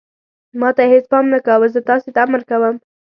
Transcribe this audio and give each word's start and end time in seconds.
ما 0.59 0.69
ته 0.75 0.81
یې 0.83 0.91
هېڅ 0.93 1.05
پام 1.11 1.25
نه 1.33 1.39
کاوه، 1.45 1.67
زه 1.75 1.79
تاسې 1.89 2.09
ته 2.15 2.19
امر 2.25 2.41
کوم. 2.49 2.75